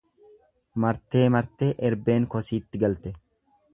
[0.85, 3.13] Martee martee erbeen kosiitti galte.